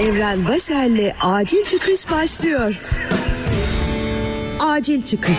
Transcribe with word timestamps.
Evren 0.00 0.48
Başer'le 0.48 1.12
Acil 1.20 1.64
Çıkış 1.64 2.10
başlıyor. 2.10 2.74
Acil 4.60 5.02
Çıkış. 5.02 5.38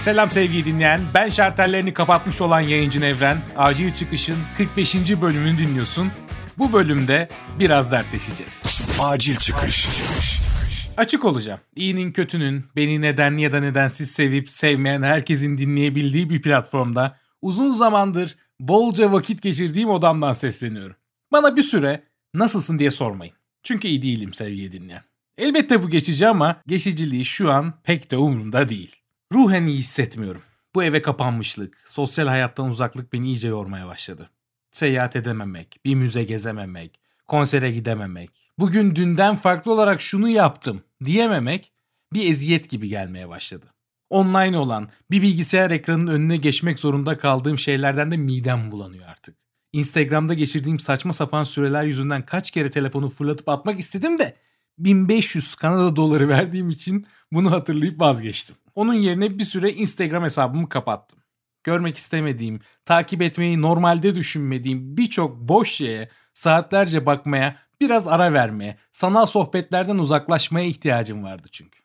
Selam 0.00 0.30
sevgili 0.30 0.64
dinleyen. 0.64 1.00
Ben 1.14 1.28
şartellerini 1.28 1.94
kapatmış 1.94 2.40
olan 2.40 2.60
yayıncı 2.60 3.00
Evren. 3.00 3.38
Acil 3.56 3.92
Çıkış'ın 3.92 4.36
45. 4.56 4.94
bölümünü 4.94 5.58
dinliyorsun. 5.58 6.12
Bu 6.58 6.72
bölümde 6.72 7.28
biraz 7.58 7.92
dertleşeceğiz. 7.92 8.62
Acil 9.00 9.36
çıkış. 9.36 9.88
Açık 10.96 11.24
olacağım. 11.24 11.60
İyinin 11.76 12.12
kötünün, 12.12 12.64
beni 12.76 13.00
nedenli 13.00 13.42
ya 13.42 13.52
da 13.52 13.60
nedensiz 13.60 14.10
sevip 14.10 14.48
sevmeyen 14.48 15.02
herkesin 15.02 15.58
dinleyebildiği 15.58 16.30
bir 16.30 16.42
platformda 16.42 17.18
uzun 17.42 17.70
zamandır 17.70 18.36
bolca 18.60 19.12
vakit 19.12 19.42
geçirdiğim 19.42 19.90
odamdan 19.90 20.32
sesleniyorum. 20.32 20.96
Bana 21.32 21.56
bir 21.56 21.62
süre 21.62 22.02
nasılsın 22.34 22.78
diye 22.78 22.90
sormayın. 22.90 23.34
Çünkü 23.62 23.88
iyi 23.88 24.02
değilim 24.02 24.34
sevgili 24.34 24.72
dinleyen. 24.72 25.02
Elbette 25.38 25.82
bu 25.82 25.90
geçici 25.90 26.28
ama 26.28 26.60
geçiciliği 26.66 27.24
şu 27.24 27.52
an 27.52 27.74
pek 27.84 28.10
de 28.10 28.16
umurumda 28.16 28.68
değil. 28.68 28.96
Ruhen 29.32 29.64
iyi 29.64 29.78
hissetmiyorum. 29.78 30.42
Bu 30.74 30.84
eve 30.84 31.02
kapanmışlık, 31.02 31.82
sosyal 31.84 32.26
hayattan 32.26 32.68
uzaklık 32.68 33.12
beni 33.12 33.26
iyice 33.26 33.48
yormaya 33.48 33.86
başladı. 33.86 34.30
Seyahat 34.70 35.16
edememek, 35.16 35.80
bir 35.84 35.94
müze 35.94 36.24
gezememek, 36.24 37.00
konsere 37.28 37.72
gidememek, 37.72 38.41
bugün 38.58 38.96
dünden 38.96 39.36
farklı 39.36 39.72
olarak 39.72 40.00
şunu 40.00 40.28
yaptım 40.28 40.82
diyememek 41.04 41.72
bir 42.12 42.30
eziyet 42.30 42.70
gibi 42.70 42.88
gelmeye 42.88 43.28
başladı. 43.28 43.66
Online 44.10 44.58
olan 44.58 44.88
bir 45.10 45.22
bilgisayar 45.22 45.70
ekranının 45.70 46.10
önüne 46.10 46.36
geçmek 46.36 46.80
zorunda 46.80 47.18
kaldığım 47.18 47.58
şeylerden 47.58 48.10
de 48.10 48.16
midem 48.16 48.70
bulanıyor 48.72 49.08
artık. 49.08 49.36
Instagram'da 49.72 50.34
geçirdiğim 50.34 50.78
saçma 50.78 51.12
sapan 51.12 51.44
süreler 51.44 51.84
yüzünden 51.84 52.26
kaç 52.26 52.50
kere 52.50 52.70
telefonu 52.70 53.08
fırlatıp 53.08 53.48
atmak 53.48 53.80
istedim 53.80 54.18
de 54.18 54.36
1500 54.78 55.54
Kanada 55.54 55.96
doları 55.96 56.28
verdiğim 56.28 56.70
için 56.70 57.06
bunu 57.32 57.50
hatırlayıp 57.50 58.00
vazgeçtim. 58.00 58.56
Onun 58.74 58.94
yerine 58.94 59.38
bir 59.38 59.44
süre 59.44 59.72
Instagram 59.72 60.24
hesabımı 60.24 60.68
kapattım. 60.68 61.18
Görmek 61.64 61.96
istemediğim, 61.96 62.60
takip 62.84 63.22
etmeyi 63.22 63.62
normalde 63.62 64.14
düşünmediğim 64.14 64.96
birçok 64.96 65.36
boş 65.36 65.70
şeye 65.70 66.08
saatlerce 66.34 67.06
bakmaya, 67.06 67.56
biraz 67.82 68.08
ara 68.08 68.32
vermeye, 68.32 68.76
sanal 68.92 69.26
sohbetlerden 69.26 69.98
uzaklaşmaya 69.98 70.66
ihtiyacım 70.66 71.24
vardı 71.24 71.48
çünkü. 71.52 71.78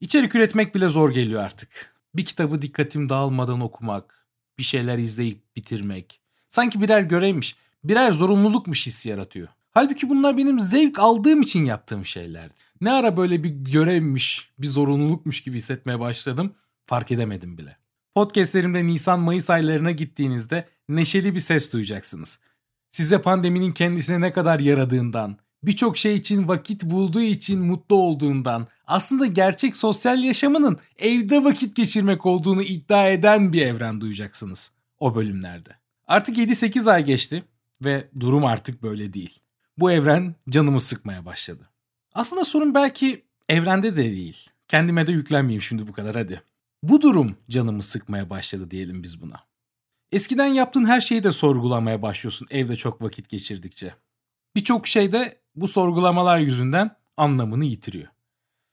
İçerik 0.00 0.34
üretmek 0.34 0.74
bile 0.74 0.88
zor 0.88 1.10
geliyor 1.10 1.42
artık. 1.42 1.94
Bir 2.14 2.24
kitabı 2.24 2.62
dikkatim 2.62 3.08
dağılmadan 3.08 3.60
okumak, 3.60 4.26
bir 4.58 4.62
şeyler 4.62 4.98
izleyip 4.98 5.56
bitirmek. 5.56 6.20
Sanki 6.50 6.80
birer 6.80 7.02
görevmiş, 7.02 7.56
birer 7.84 8.12
zorunlulukmuş 8.12 8.86
hissi 8.86 9.08
yaratıyor. 9.08 9.48
Halbuki 9.70 10.08
bunlar 10.08 10.36
benim 10.36 10.60
zevk 10.60 10.98
aldığım 10.98 11.40
için 11.40 11.64
yaptığım 11.64 12.06
şeylerdi. 12.06 12.54
Ne 12.80 12.92
ara 12.92 13.16
böyle 13.16 13.44
bir 13.44 13.50
görevmiş, 13.50 14.50
bir 14.58 14.66
zorunlulukmuş 14.66 15.42
gibi 15.42 15.56
hissetmeye 15.56 16.00
başladım 16.00 16.54
fark 16.86 17.12
edemedim 17.12 17.58
bile. 17.58 17.76
Podcastlerimde 18.14 18.86
Nisan-Mayıs 18.86 19.50
aylarına 19.50 19.90
gittiğinizde 19.90 20.68
neşeli 20.88 21.34
bir 21.34 21.40
ses 21.40 21.72
duyacaksınız. 21.72 22.38
Size 22.92 23.22
pandeminin 23.22 23.72
kendisine 23.72 24.20
ne 24.20 24.32
kadar 24.32 24.60
yaradığından, 24.60 25.36
birçok 25.62 25.98
şey 25.98 26.16
için 26.16 26.48
vakit 26.48 26.84
bulduğu 26.84 27.20
için 27.20 27.60
mutlu 27.60 27.96
olduğundan, 27.96 28.66
aslında 28.86 29.26
gerçek 29.26 29.76
sosyal 29.76 30.24
yaşamının 30.24 30.78
evde 30.98 31.44
vakit 31.44 31.76
geçirmek 31.76 32.26
olduğunu 32.26 32.62
iddia 32.62 33.08
eden 33.08 33.52
bir 33.52 33.62
evren 33.62 34.00
duyacaksınız 34.00 34.70
o 34.98 35.14
bölümlerde. 35.14 35.70
Artık 36.06 36.38
7-8 36.38 36.90
ay 36.90 37.04
geçti 37.04 37.44
ve 37.84 38.08
durum 38.20 38.44
artık 38.44 38.82
böyle 38.82 39.12
değil. 39.12 39.38
Bu 39.78 39.90
evren 39.90 40.34
canımı 40.50 40.80
sıkmaya 40.80 41.26
başladı. 41.26 41.70
Aslında 42.14 42.44
sorun 42.44 42.74
belki 42.74 43.24
evrende 43.48 43.96
de 43.96 44.04
değil. 44.04 44.50
Kendime 44.68 45.06
de 45.06 45.12
yüklenmeyeyim 45.12 45.62
şimdi 45.62 45.88
bu 45.88 45.92
kadar 45.92 46.16
hadi. 46.16 46.42
Bu 46.82 47.02
durum 47.02 47.36
canımı 47.50 47.82
sıkmaya 47.82 48.30
başladı 48.30 48.70
diyelim 48.70 49.02
biz 49.02 49.22
buna. 49.22 49.49
Eskiden 50.12 50.46
yaptığın 50.46 50.84
her 50.84 51.00
şeyi 51.00 51.24
de 51.24 51.32
sorgulamaya 51.32 52.02
başlıyorsun 52.02 52.46
evde 52.50 52.76
çok 52.76 53.02
vakit 53.02 53.28
geçirdikçe. 53.28 53.94
Birçok 54.54 54.86
şey 54.86 55.12
de 55.12 55.40
bu 55.54 55.68
sorgulamalar 55.68 56.38
yüzünden 56.38 56.96
anlamını 57.16 57.64
yitiriyor. 57.64 58.08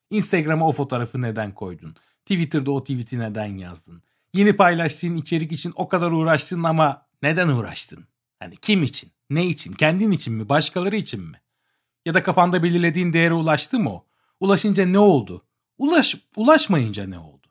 Instagram'a 0.10 0.68
o 0.68 0.72
fotoğrafı 0.72 1.22
neden 1.22 1.54
koydun? 1.54 1.96
Twitter'da 2.26 2.72
o 2.72 2.84
tweet'i 2.84 3.20
neden 3.20 3.58
yazdın? 3.58 4.04
Yeni 4.34 4.54
paylaştığın 4.56 5.16
içerik 5.16 5.52
için 5.52 5.74
o 5.76 5.88
kadar 5.88 6.12
uğraştın 6.12 6.64
ama 6.64 7.06
neden 7.24 7.48
uğraştın? 7.48 8.08
Hani 8.40 8.56
kim 8.56 8.84
için? 8.84 9.12
Ne 9.30 9.46
için? 9.46 9.74
Kendin 9.74 10.12
için 10.12 10.34
mi? 10.34 10.50
Başkaları 10.50 10.96
için 10.96 11.22
mi? 11.22 11.42
Ya 12.06 12.14
da 12.14 12.24
kafanda 12.24 12.64
belirlediğin 12.64 13.14
değere 13.14 13.34
ulaştı 13.34 13.80
mı 13.80 13.94
o? 13.94 14.06
Ulaşınca 14.40 14.86
ne 14.86 15.00
oldu? 15.00 15.46
Ulaş, 15.78 16.16
ulaşmayınca 16.36 17.08
ne 17.08 17.20
oldu? 17.20 17.48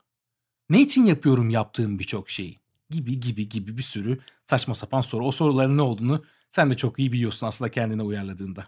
Ne 0.71 0.81
için 0.81 1.05
yapıyorum 1.05 1.51
yaptığım 1.51 1.99
birçok 1.99 2.31
şeyi? 2.31 2.61
Gibi 2.91 3.21
gibi 3.21 3.49
gibi 3.49 3.79
bir 3.79 3.83
sürü 3.83 4.19
saçma 4.47 4.75
sapan 4.75 5.01
soru. 5.01 5.27
O 5.27 5.33
soruların 5.33 5.77
ne 5.77 5.83
olduğunu 5.83 6.25
sen 6.51 6.71
de 6.71 6.77
çok 6.77 6.99
iyi 6.99 7.13
biliyorsun 7.13 7.47
aslında 7.47 7.71
kendine 7.71 8.03
uyarladığında. 8.03 8.67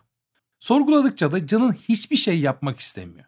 Sorguladıkça 0.58 1.32
da 1.32 1.46
canın 1.46 1.72
hiçbir 1.72 2.16
şey 2.16 2.40
yapmak 2.40 2.80
istemiyor. 2.80 3.24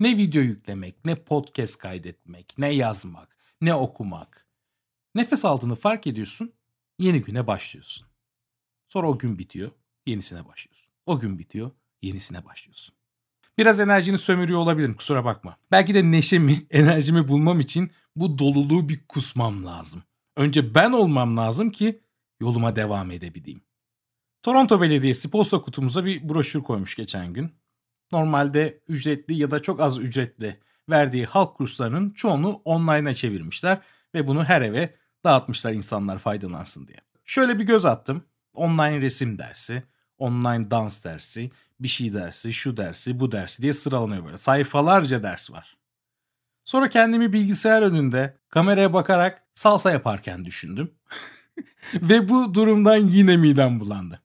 Ne 0.00 0.16
video 0.16 0.42
yüklemek, 0.42 1.04
ne 1.04 1.14
podcast 1.14 1.78
kaydetmek, 1.78 2.54
ne 2.58 2.68
yazmak, 2.68 3.36
ne 3.60 3.74
okumak. 3.74 4.46
Nefes 5.14 5.44
aldığını 5.44 5.74
fark 5.74 6.06
ediyorsun, 6.06 6.52
yeni 6.98 7.22
güne 7.22 7.46
başlıyorsun. 7.46 8.06
Sonra 8.88 9.10
o 9.10 9.18
gün 9.18 9.38
bitiyor, 9.38 9.70
yenisine 10.06 10.48
başlıyorsun. 10.48 10.92
O 11.06 11.18
gün 11.18 11.38
bitiyor, 11.38 11.70
yenisine 12.02 12.44
başlıyorsun. 12.44 12.94
Biraz 13.58 13.80
enerjini 13.80 14.18
sömürüyor 14.18 14.58
olabilirim 14.58 14.94
kusura 14.94 15.24
bakma. 15.24 15.56
Belki 15.70 15.94
de 15.94 16.10
neşemi, 16.10 16.66
enerjimi 16.70 17.28
bulmam 17.28 17.60
için 17.60 17.90
bu 18.16 18.38
doluluğu 18.38 18.88
bir 18.88 19.06
kusmam 19.06 19.66
lazım. 19.66 20.02
Önce 20.36 20.74
ben 20.74 20.92
olmam 20.92 21.36
lazım 21.36 21.70
ki 21.70 22.02
yoluma 22.40 22.76
devam 22.76 23.10
edebileyim. 23.10 23.62
Toronto 24.42 24.80
Belediyesi 24.80 25.30
posta 25.30 25.62
kutumuza 25.62 26.04
bir 26.04 26.28
broşür 26.28 26.62
koymuş 26.62 26.94
geçen 26.94 27.32
gün. 27.32 27.52
Normalde 28.12 28.80
ücretli 28.88 29.34
ya 29.34 29.50
da 29.50 29.62
çok 29.62 29.80
az 29.80 29.98
ücretli 29.98 30.60
verdiği 30.90 31.24
halk 31.24 31.56
kurslarının 31.56 32.10
çoğunu 32.10 32.62
online'a 32.64 33.14
çevirmişler 33.14 33.80
ve 34.14 34.26
bunu 34.26 34.44
her 34.44 34.62
eve 34.62 34.94
dağıtmışlar 35.24 35.72
insanlar 35.72 36.18
faydalansın 36.18 36.86
diye. 36.86 36.98
Şöyle 37.24 37.58
bir 37.58 37.64
göz 37.64 37.86
attım. 37.86 38.24
Online 38.54 39.00
resim 39.00 39.38
dersi, 39.38 39.82
online 40.18 40.70
dans 40.70 41.04
dersi, 41.04 41.50
bir 41.80 41.88
şey 41.88 42.14
dersi, 42.14 42.52
şu 42.52 42.76
dersi, 42.76 43.20
bu 43.20 43.32
dersi 43.32 43.62
diye 43.62 43.72
sıralanıyor 43.72 44.24
böyle. 44.24 44.38
Sayfalarca 44.38 45.22
ders 45.22 45.50
var. 45.50 45.76
Sonra 46.64 46.88
kendimi 46.88 47.32
bilgisayar 47.32 47.82
önünde 47.82 48.36
kameraya 48.48 48.92
bakarak 48.92 49.42
salsa 49.54 49.90
yaparken 49.90 50.44
düşündüm. 50.44 50.90
Ve 51.94 52.28
bu 52.28 52.54
durumdan 52.54 52.96
yine 52.96 53.36
midem 53.36 53.80
bulandı. 53.80 54.22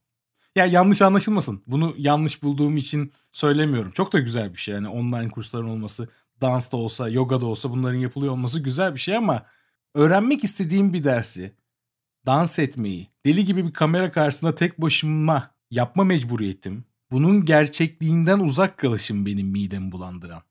Ya 0.56 0.66
yanlış 0.66 1.02
anlaşılmasın. 1.02 1.64
Bunu 1.68 1.96
yanlış 1.98 2.44
bulduğum 2.44 2.78
için 2.78 3.14
söylemiyorum. 3.32 3.92
Çok 3.92 4.14
da 4.14 4.20
güzel 4.20 4.54
bir 4.54 4.60
şey. 4.60 4.76
Yani 4.76 4.88
online 4.88 5.30
kursların 5.30 5.70
olması, 5.70 6.10
dans 6.42 6.72
da 6.72 6.78
olsa, 6.78 7.10
yoga 7.10 7.42
da 7.42 7.46
olsa 7.46 7.72
bunların 7.72 8.00
yapılıyor 8.00 8.34
olması 8.34 8.60
güzel 8.60 8.96
bir 8.96 9.00
şey 9.00 9.16
ama 9.16 9.46
öğrenmek 9.96 10.44
istediğim 10.44 10.94
bir 10.94 11.04
dersi, 11.04 11.56
dans 12.26 12.60
etmeyi, 12.60 13.08
deli 13.26 13.46
gibi 13.46 13.66
bir 13.66 13.74
kamera 13.74 14.12
karşısında 14.12 14.56
tek 14.56 14.82
başıma 14.82 15.52
yapma 15.72 16.04
mecburiyetim, 16.04 16.86
bunun 17.12 17.46
gerçekliğinden 17.46 18.40
uzak 18.40 18.78
kalışım 18.78 19.26
benim 19.26 19.48
midemi 19.48 19.92
bulandıran. 19.92 20.42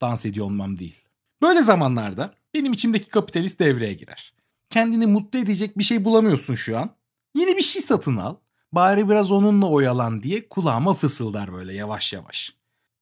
Dans 0.00 0.26
ediyor 0.26 0.46
olmam 0.46 0.78
değil. 0.78 1.04
Böyle 1.42 1.62
zamanlarda 1.62 2.34
benim 2.54 2.72
içimdeki 2.72 3.08
kapitalist 3.08 3.60
devreye 3.60 3.92
girer. 3.92 4.34
Kendini 4.70 5.06
mutlu 5.06 5.38
edecek 5.38 5.78
bir 5.78 5.84
şey 5.84 6.04
bulamıyorsun 6.04 6.54
şu 6.54 6.78
an. 6.78 6.96
Yeni 7.34 7.56
bir 7.56 7.62
şey 7.62 7.82
satın 7.82 8.16
al. 8.16 8.36
Bari 8.72 9.08
biraz 9.08 9.30
onunla 9.32 9.66
oyalan 9.68 10.22
diye 10.22 10.48
kulağıma 10.48 10.94
fısıldar 10.94 11.52
böyle 11.52 11.74
yavaş 11.74 12.12
yavaş. 12.12 12.56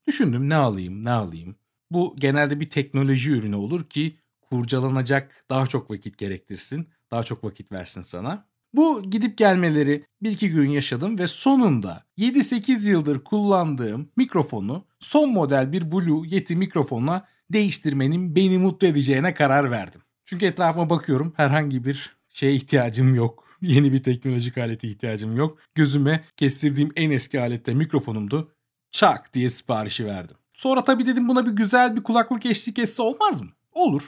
Düşündüm 0.07 0.49
ne 0.49 0.55
alayım 0.55 1.05
ne 1.05 1.11
alayım. 1.11 1.57
Bu 1.91 2.17
genelde 2.19 2.61
bir 2.61 2.69
teknoloji 2.69 3.33
ürünü 3.33 3.57
olur 3.57 3.85
ki 3.89 4.19
kurcalanacak 4.41 5.45
daha 5.51 5.67
çok 5.67 5.91
vakit 5.91 6.19
gerektirsin. 6.19 6.89
Daha 7.11 7.23
çok 7.23 7.45
vakit 7.45 7.73
versin 7.73 8.03
sana. 8.03 8.49
Bu 8.75 9.03
gidip 9.11 9.39
gelmeleri 9.39 10.05
bir 10.23 10.31
iki 10.31 10.51
gün 10.51 10.71
yaşadım 10.71 11.19
ve 11.19 11.27
sonunda 11.27 12.05
7-8 12.19 12.91
yıldır 12.91 13.25
kullandığım 13.25 14.11
mikrofonu 14.17 14.85
son 15.01 15.31
model 15.31 15.73
bir 15.73 15.93
Blue 15.93 16.29
Yeti 16.29 16.57
mikrofonla 16.57 17.29
değiştirmenin 17.53 18.37
beni 18.37 18.59
mutlu 18.59 18.87
edeceğine 18.87 19.35
karar 19.35 19.71
verdim. 19.71 20.01
Çünkü 20.27 20.47
etrafıma 20.47 20.91
bakıyorum 20.91 21.33
herhangi 21.37 21.85
bir 21.85 22.17
şeye 22.29 22.55
ihtiyacım 22.55 23.15
yok. 23.15 23.45
Yeni 23.63 23.93
bir 23.93 24.03
teknolojik 24.03 24.59
alete 24.59 24.89
ihtiyacım 24.89 25.37
yok. 25.37 25.59
Gözüme 25.75 26.25
kestirdiğim 26.37 26.93
en 26.97 27.11
eski 27.11 27.41
alette 27.41 27.75
mikrofonumdu. 27.75 28.53
Çak 28.93 29.35
diye 29.35 29.51
siparişi 29.51 30.07
verdim. 30.07 30.37
Sonra 30.53 30.85
tabii 30.85 31.07
dedim 31.07 31.29
buna 31.29 31.47
bir 31.47 31.51
güzel 31.51 31.97
bir 31.97 32.03
kulaklık 32.03 32.47
eşlik 32.47 32.79
etse 32.79 33.03
olmaz 33.03 33.41
mı? 33.41 33.51
Olur. 33.73 34.03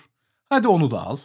Hadi 0.48 0.68
onu 0.68 0.90
da 0.90 1.06
al. 1.06 1.16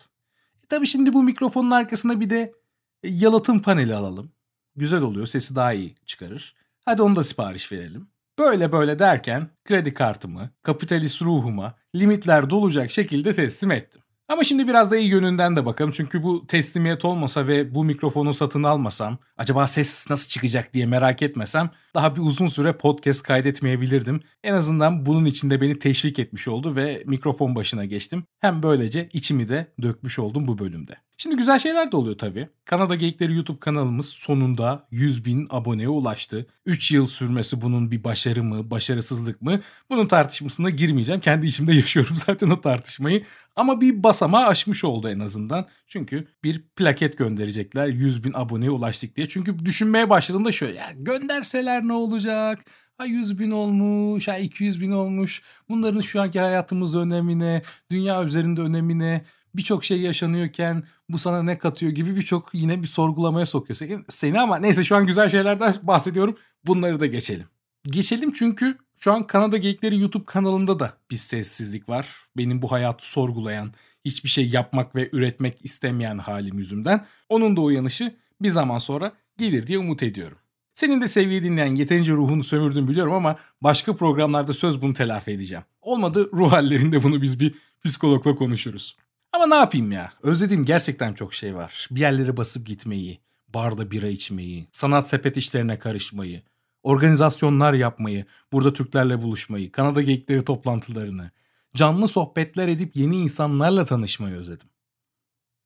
E 0.63 0.67
tabii 0.69 0.87
şimdi 0.87 1.13
bu 1.13 1.23
mikrofonun 1.23 1.71
arkasına 1.71 2.19
bir 2.19 2.29
de 2.29 2.60
yalıtım 3.03 3.59
paneli 3.59 3.95
alalım. 3.95 4.31
Güzel 4.75 5.01
oluyor 5.01 5.25
sesi 5.25 5.55
daha 5.55 5.73
iyi 5.73 5.95
çıkarır. 6.05 6.55
Hadi 6.85 7.01
onu 7.01 7.15
da 7.15 7.23
sipariş 7.23 7.71
verelim. 7.71 8.07
Böyle 8.39 8.71
böyle 8.71 8.99
derken 8.99 9.49
kredi 9.65 9.93
kartımı, 9.93 10.49
kapitalist 10.63 11.21
ruhuma 11.21 11.75
limitler 11.95 12.49
dolacak 12.49 12.91
şekilde 12.91 13.33
teslim 13.33 13.71
ettim. 13.71 14.01
Ama 14.31 14.43
şimdi 14.43 14.67
biraz 14.67 14.91
da 14.91 14.97
iyi 14.97 15.09
yönünden 15.09 15.55
de 15.55 15.65
bakalım. 15.65 15.91
Çünkü 15.91 16.23
bu 16.23 16.47
teslimiyet 16.47 17.05
olmasa 17.05 17.47
ve 17.47 17.75
bu 17.75 17.83
mikrofonu 17.83 18.33
satın 18.33 18.63
almasam, 18.63 19.17
acaba 19.37 19.67
ses 19.67 20.09
nasıl 20.09 20.29
çıkacak 20.29 20.73
diye 20.73 20.85
merak 20.85 21.21
etmesem 21.21 21.69
daha 21.95 22.15
bir 22.15 22.21
uzun 22.21 22.47
süre 22.47 22.73
podcast 22.73 23.23
kaydetmeyebilirdim. 23.23 24.21
En 24.43 24.53
azından 24.53 25.05
bunun 25.05 25.25
içinde 25.25 25.61
beni 25.61 25.79
teşvik 25.79 26.19
etmiş 26.19 26.47
oldu 26.47 26.75
ve 26.75 27.03
mikrofon 27.05 27.55
başına 27.55 27.85
geçtim. 27.85 28.23
Hem 28.39 28.63
böylece 28.63 29.09
içimi 29.13 29.49
de 29.49 29.67
dökmüş 29.81 30.19
oldum 30.19 30.47
bu 30.47 30.57
bölümde. 30.59 30.97
Şimdi 31.21 31.35
güzel 31.35 31.59
şeyler 31.59 31.91
de 31.91 31.97
oluyor 31.97 32.17
tabii. 32.17 32.49
Kanada 32.65 32.95
Geyikleri 32.95 33.33
YouTube 33.33 33.59
kanalımız 33.59 34.09
sonunda 34.09 34.87
100 34.91 35.25
bin 35.25 35.47
aboneye 35.49 35.89
ulaştı. 35.89 36.45
3 36.65 36.91
yıl 36.91 37.05
sürmesi 37.07 37.61
bunun 37.61 37.91
bir 37.91 38.03
başarı 38.03 38.43
mı, 38.43 38.71
başarısızlık 38.71 39.41
mı? 39.41 39.59
Bunun 39.89 40.07
tartışmasına 40.07 40.69
girmeyeceğim. 40.69 41.21
Kendi 41.21 41.45
içimde 41.45 41.73
yaşıyorum 41.75 42.15
zaten 42.15 42.49
o 42.49 42.61
tartışmayı. 42.61 43.23
Ama 43.55 43.81
bir 43.81 44.03
basamağı 44.03 44.47
aşmış 44.47 44.83
oldu 44.83 45.09
en 45.09 45.19
azından. 45.19 45.65
Çünkü 45.87 46.27
bir 46.43 46.61
plaket 46.75 47.17
gönderecekler 47.17 47.87
100 47.87 48.23
bin 48.23 48.33
aboneye 48.35 48.71
ulaştık 48.71 49.15
diye. 49.15 49.29
Çünkü 49.29 49.65
düşünmeye 49.65 50.09
başladığımda 50.09 50.51
şöyle 50.51 50.77
ya 50.79 50.91
gönderseler 50.95 51.87
ne 51.87 51.93
olacak? 51.93 52.65
Ha 52.97 53.05
100 53.05 53.39
bin 53.39 53.51
olmuş, 53.51 54.27
ha 54.27 54.37
200 54.37 54.81
bin 54.81 54.91
olmuş. 54.91 55.41
Bunların 55.69 56.01
şu 56.01 56.21
anki 56.21 56.39
hayatımız 56.39 56.95
önemine, 56.95 57.61
dünya 57.91 58.23
üzerinde 58.23 58.61
önemine 58.61 59.25
birçok 59.55 59.83
şey 59.83 60.01
yaşanıyorken 60.01 60.83
bu 61.09 61.19
sana 61.19 61.43
ne 61.43 61.57
katıyor 61.57 61.91
gibi 61.91 62.15
birçok 62.15 62.53
yine 62.53 62.81
bir 62.81 62.87
sorgulamaya 62.87 63.45
sokuyor 63.45 64.03
seni 64.09 64.41
ama 64.41 64.57
neyse 64.57 64.83
şu 64.83 64.95
an 64.95 65.05
güzel 65.05 65.29
şeylerden 65.29 65.73
bahsediyorum. 65.83 66.37
Bunları 66.65 66.99
da 66.99 67.05
geçelim. 67.05 67.45
Geçelim 67.83 68.31
çünkü 68.31 68.77
şu 68.99 69.13
an 69.13 69.27
Kanada 69.27 69.57
Geyikleri 69.57 69.99
YouTube 69.99 70.25
kanalında 70.25 70.79
da 70.79 70.93
bir 71.11 71.17
sessizlik 71.17 71.89
var. 71.89 72.07
Benim 72.37 72.61
bu 72.61 72.71
hayatı 72.71 73.11
sorgulayan, 73.11 73.73
hiçbir 74.05 74.29
şey 74.29 74.49
yapmak 74.49 74.95
ve 74.95 75.09
üretmek 75.11 75.65
istemeyen 75.65 76.17
halim 76.17 76.57
yüzümden. 76.57 77.05
Onun 77.29 77.57
da 77.57 77.61
uyanışı 77.61 78.15
bir 78.41 78.49
zaman 78.49 78.77
sonra 78.77 79.13
gelir 79.37 79.67
diye 79.67 79.79
umut 79.79 80.03
ediyorum. 80.03 80.37
Senin 80.75 81.01
de 81.01 81.07
sevgili 81.07 81.43
dinleyen 81.43 81.75
yeterince 81.75 82.11
ruhunu 82.11 82.43
sömürdün 82.43 82.87
biliyorum 82.87 83.13
ama 83.13 83.35
başka 83.61 83.95
programlarda 83.95 84.53
söz 84.53 84.81
bunu 84.81 84.93
telafi 84.93 85.31
edeceğim. 85.31 85.63
Olmadı 85.81 86.29
ruh 86.33 86.51
hallerinde 86.51 87.03
bunu 87.03 87.21
biz 87.21 87.39
bir 87.39 87.53
psikologla 87.85 88.35
konuşuruz. 88.35 88.97
Ama 89.33 89.47
ne 89.47 89.55
yapayım 89.55 89.91
ya? 89.91 90.13
Özlediğim 90.23 90.65
gerçekten 90.65 91.13
çok 91.13 91.33
şey 91.33 91.55
var. 91.55 91.87
Bir 91.91 91.99
yerlere 91.99 92.37
basıp 92.37 92.67
gitmeyi, 92.67 93.19
barda 93.47 93.91
bira 93.91 94.07
içmeyi, 94.07 94.67
sanat 94.71 95.09
sepet 95.09 95.37
işlerine 95.37 95.79
karışmayı, 95.79 96.41
organizasyonlar 96.83 97.73
yapmayı, 97.73 98.25
burada 98.51 98.73
Türklerle 98.73 99.21
buluşmayı, 99.21 99.71
Kanada 99.71 100.01
geyikleri 100.01 100.45
toplantılarını, 100.45 101.31
canlı 101.75 102.07
sohbetler 102.07 102.67
edip 102.67 102.95
yeni 102.95 103.17
insanlarla 103.17 103.85
tanışmayı 103.85 104.35
özledim. 104.35 104.67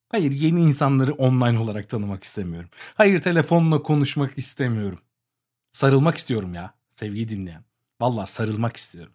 Hayır 0.09 0.31
yeni 0.31 0.61
insanları 0.61 1.13
online 1.13 1.59
olarak 1.59 1.89
tanımak 1.89 2.23
istemiyorum. 2.23 2.69
Hayır 2.95 3.19
telefonla 3.19 3.81
konuşmak 3.81 4.37
istemiyorum. 4.37 4.99
Sarılmak 5.71 6.17
istiyorum 6.17 6.53
ya 6.53 6.73
sevgili 6.89 7.29
dinleyen. 7.29 7.63
Valla 8.01 8.25
sarılmak 8.25 8.77
istiyorum. 8.77 9.13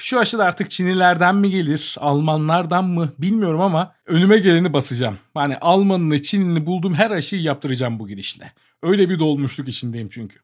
Şu 0.00 0.18
aşı 0.18 0.38
da 0.38 0.44
artık 0.44 0.70
Çinlilerden 0.70 1.36
mi 1.36 1.50
gelir, 1.50 1.96
Almanlardan 1.98 2.84
mı 2.84 3.12
bilmiyorum 3.18 3.60
ama 3.60 3.94
önüme 4.06 4.38
geleni 4.38 4.72
basacağım. 4.72 5.18
Hani 5.34 5.56
Almanını, 5.56 6.22
Çinlini 6.22 6.66
bulduğum 6.66 6.94
her 6.94 7.10
aşıyı 7.10 7.42
yaptıracağım 7.42 7.98
bu 7.98 8.08
gidişle. 8.08 8.52
Öyle 8.82 9.08
bir 9.08 9.18
dolmuşluk 9.18 9.68
içindeyim 9.68 10.08
çünkü. 10.08 10.38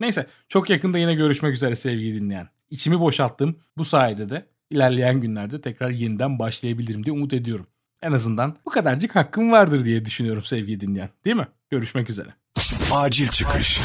Neyse 0.00 0.26
çok 0.48 0.70
yakında 0.70 0.98
yine 0.98 1.14
görüşmek 1.14 1.54
üzere 1.54 1.76
sevgili 1.76 2.14
dinleyen. 2.14 2.48
İçimi 2.70 3.00
boşalttım. 3.00 3.56
Bu 3.76 3.84
sayede 3.84 4.30
de 4.30 4.46
ilerleyen 4.70 5.20
günlerde 5.20 5.60
tekrar 5.60 5.90
yeniden 5.90 6.38
başlayabilirim 6.38 7.04
diye 7.04 7.12
umut 7.12 7.32
ediyorum. 7.32 7.66
En 8.02 8.12
azından 8.12 8.56
bu 8.66 8.70
kadarcık 8.70 9.16
hakkım 9.16 9.52
vardır 9.52 9.84
diye 9.84 10.04
düşünüyorum 10.04 10.42
sevgili 10.42 10.80
dinleyen. 10.80 11.08
Değil 11.24 11.36
mi? 11.36 11.48
Görüşmek 11.70 12.10
üzere. 12.10 12.28
Acil 12.92 13.28
çıkış. 13.28 13.80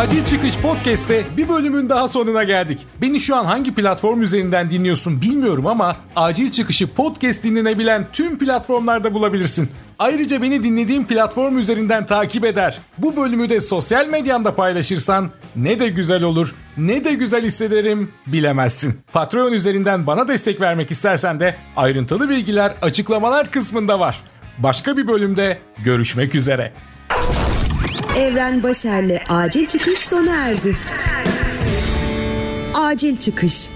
Acil 0.00 0.24
Çıkış 0.24 0.58
Podcast'te 0.58 1.24
bir 1.36 1.48
bölümün 1.48 1.88
daha 1.88 2.08
sonuna 2.08 2.44
geldik. 2.44 2.86
Beni 3.02 3.20
şu 3.20 3.36
an 3.36 3.44
hangi 3.44 3.74
platform 3.74 4.22
üzerinden 4.22 4.70
dinliyorsun 4.70 5.22
bilmiyorum 5.22 5.66
ama 5.66 5.96
Acil 6.16 6.50
Çıkış'ı 6.50 6.94
podcast 6.94 7.44
dinlenebilen 7.44 8.06
tüm 8.12 8.38
platformlarda 8.38 9.14
bulabilirsin. 9.14 9.70
Ayrıca 9.98 10.42
beni 10.42 10.62
dinlediğin 10.62 11.04
platform 11.04 11.58
üzerinden 11.58 12.06
takip 12.06 12.44
eder. 12.44 12.78
Bu 12.98 13.16
bölümü 13.16 13.48
de 13.48 13.60
sosyal 13.60 14.06
medyanda 14.06 14.54
paylaşırsan 14.54 15.30
ne 15.56 15.78
de 15.78 15.88
güzel 15.88 16.22
olur, 16.22 16.54
ne 16.76 17.04
de 17.04 17.14
güzel 17.14 17.42
hissederim 17.42 18.12
bilemezsin. 18.26 19.00
Patreon 19.12 19.52
üzerinden 19.52 20.06
bana 20.06 20.28
destek 20.28 20.60
vermek 20.60 20.90
istersen 20.90 21.40
de 21.40 21.54
ayrıntılı 21.76 22.28
bilgiler 22.28 22.74
açıklamalar 22.82 23.50
kısmında 23.50 24.00
var. 24.00 24.22
Başka 24.58 24.96
bir 24.96 25.06
bölümde 25.06 25.58
görüşmek 25.84 26.34
üzere. 26.34 26.72
Evren 28.20 28.62
Başer'le 28.62 29.18
acil 29.28 29.66
çıkış 29.66 29.98
sona 29.98 30.36
erdi. 30.36 30.76
Acil 32.74 33.16
çıkış. 33.16 33.68